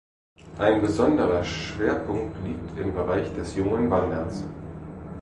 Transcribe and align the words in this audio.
Ein 0.57 0.81
besonderer 0.81 1.43
Schwerpunkt 1.43 2.35
liegt 2.43 2.75
im 2.79 2.91
Bereich 2.91 3.31
des 3.35 3.55
„Jungen 3.55 3.87
Wanderns“. 3.91 4.43